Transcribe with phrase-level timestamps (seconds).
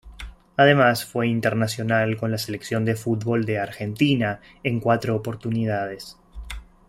[0.57, 6.17] Además fue internacional con la Selección de fútbol de Argentina en cuatro oportunidades.